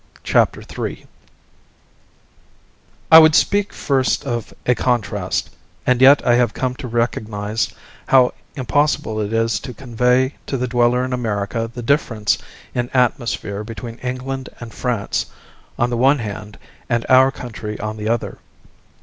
CHAPTER 0.23 0.63
III 0.67 1.05
I 3.11 3.19
would 3.19 3.35
speak 3.35 3.71
first 3.71 4.25
of 4.25 4.51
a 4.65 4.73
contrast 4.73 5.51
and 5.85 6.01
yet 6.01 6.25
I 6.25 6.33
have 6.33 6.55
come 6.55 6.73
to 6.77 6.87
recognize 6.87 7.71
how 8.07 8.33
impossible 8.55 9.21
it 9.21 9.31
is 9.31 9.59
to 9.59 9.75
convey 9.75 10.33
to 10.47 10.57
the 10.57 10.67
dweller 10.67 11.05
in 11.05 11.13
America 11.13 11.69
the 11.71 11.83
difference 11.83 12.39
in 12.73 12.89
atmosphere 12.95 13.63
between 13.63 13.99
England 13.99 14.49
and 14.59 14.73
France 14.73 15.27
on 15.77 15.91
the 15.91 15.97
one 15.97 16.17
hand 16.17 16.57
and 16.89 17.05
our 17.07 17.29
country 17.31 17.79
on 17.79 17.95
the 17.97 18.09
other. 18.09 18.39